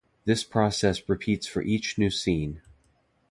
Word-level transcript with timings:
This 0.25 0.43
process 0.43 1.07
repeats 1.07 1.45
for 1.45 1.61
each 1.61 1.99
new 1.99 2.09
scene. 2.09 2.63